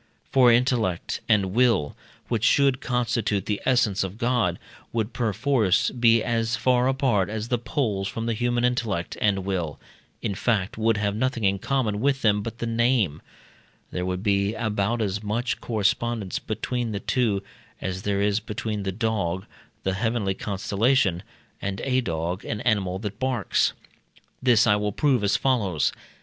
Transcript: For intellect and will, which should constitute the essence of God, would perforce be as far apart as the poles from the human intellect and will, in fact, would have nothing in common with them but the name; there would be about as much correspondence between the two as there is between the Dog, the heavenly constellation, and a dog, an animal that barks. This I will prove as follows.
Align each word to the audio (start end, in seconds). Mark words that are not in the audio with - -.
For 0.31 0.51
intellect 0.51 1.21
and 1.29 1.53
will, 1.53 1.95
which 2.27 2.43
should 2.43 2.81
constitute 2.81 3.45
the 3.45 3.61
essence 3.67 4.03
of 4.03 4.17
God, 4.17 4.57
would 4.91 5.13
perforce 5.13 5.91
be 5.91 6.23
as 6.23 6.55
far 6.55 6.87
apart 6.87 7.29
as 7.29 7.49
the 7.49 7.59
poles 7.59 8.07
from 8.07 8.25
the 8.25 8.33
human 8.33 8.65
intellect 8.65 9.15
and 9.21 9.45
will, 9.45 9.79
in 10.23 10.33
fact, 10.33 10.75
would 10.75 10.97
have 10.97 11.15
nothing 11.15 11.43
in 11.43 11.59
common 11.59 11.99
with 12.01 12.23
them 12.23 12.41
but 12.41 12.57
the 12.57 12.65
name; 12.65 13.21
there 13.91 14.03
would 14.03 14.23
be 14.23 14.55
about 14.55 15.03
as 15.03 15.21
much 15.21 15.61
correspondence 15.61 16.39
between 16.39 16.93
the 16.93 16.99
two 16.99 17.43
as 17.79 18.01
there 18.01 18.21
is 18.23 18.39
between 18.39 18.81
the 18.81 18.91
Dog, 18.91 19.45
the 19.83 19.93
heavenly 19.93 20.33
constellation, 20.33 21.21
and 21.61 21.79
a 21.81 22.01
dog, 22.01 22.43
an 22.43 22.59
animal 22.61 22.97
that 22.97 23.19
barks. 23.19 23.73
This 24.41 24.65
I 24.65 24.77
will 24.77 24.93
prove 24.93 25.23
as 25.23 25.37
follows. 25.37 25.91